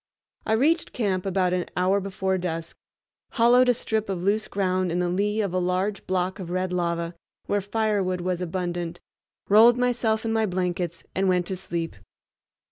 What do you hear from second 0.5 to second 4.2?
reached camp about an hour before dusk, hollowed a strip